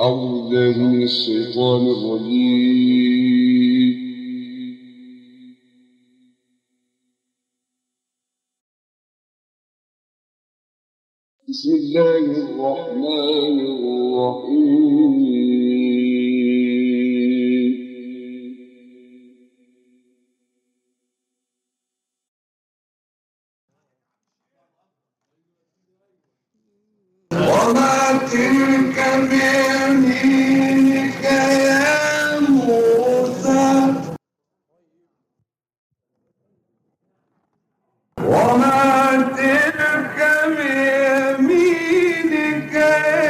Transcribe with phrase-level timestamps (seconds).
[0.00, 3.20] أعوذ من الشيطان الرجيم.
[11.48, 15.20] بسم الله الرحمن الرحيم.
[42.72, 43.29] Okay.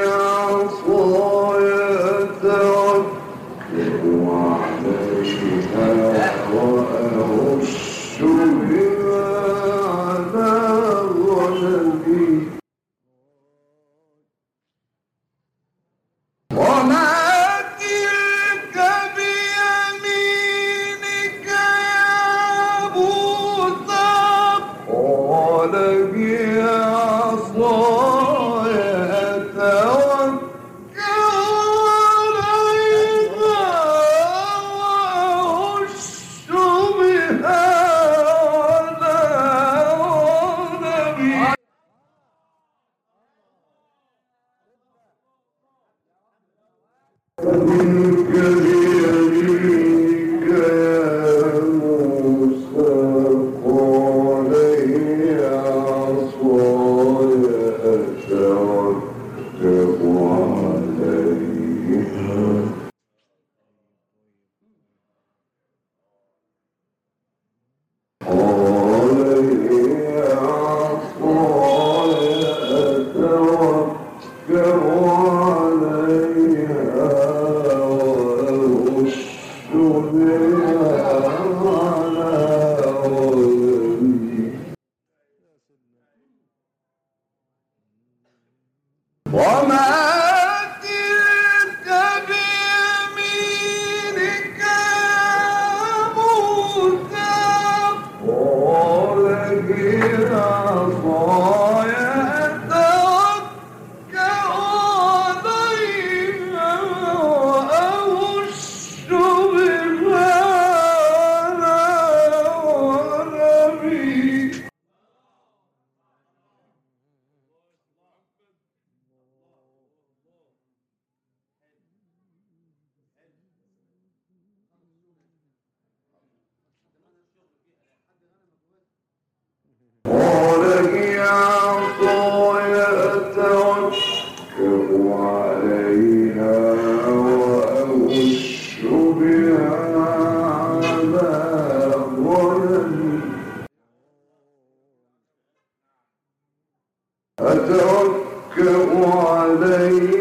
[147.41, 148.67] أتوكل
[149.05, 150.20] عليه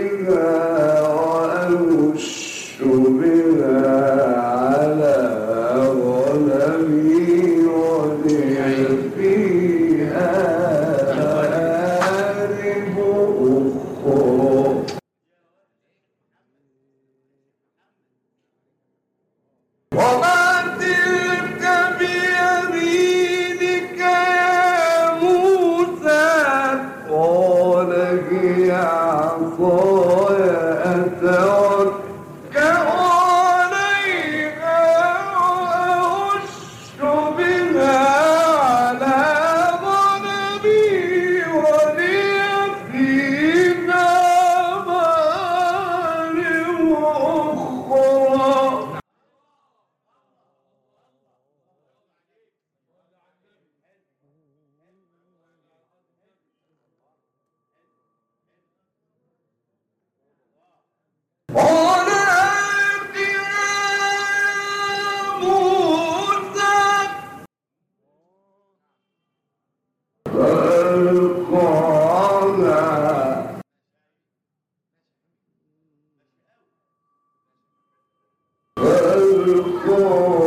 [79.51, 80.40] Go.